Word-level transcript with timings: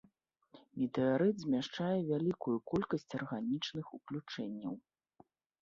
Метэарыт 0.83 1.35
змяшчае 1.43 1.99
вялікую 2.11 2.55
колькасць 2.71 3.15
арганічных 3.21 3.85
уключэнняў. 3.99 4.75